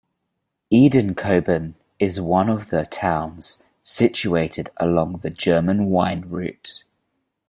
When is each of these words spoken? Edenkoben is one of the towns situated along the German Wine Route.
Edenkoben 0.73 1.75
is 1.99 2.19
one 2.19 2.49
of 2.49 2.71
the 2.71 2.87
towns 2.87 3.61
situated 3.83 4.71
along 4.77 5.17
the 5.19 5.29
German 5.29 5.91
Wine 5.91 6.21
Route. 6.21 6.85